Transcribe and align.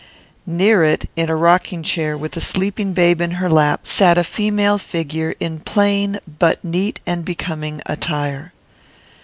Near 0.47 0.81
it, 0.83 1.07
in 1.15 1.29
a 1.29 1.35
rocking 1.35 1.83
chair, 1.83 2.17
with 2.17 2.35
a 2.35 2.41
sleeping 2.41 2.93
babe 2.93 3.21
in 3.21 3.33
her 3.37 3.47
lap, 3.47 3.85
sat 3.85 4.17
a 4.17 4.23
female 4.23 4.79
figure 4.79 5.35
in 5.39 5.59
plain 5.59 6.17
but 6.39 6.63
neat 6.63 6.99
and 7.05 7.23
becoming 7.23 7.83
attire. 7.85 8.51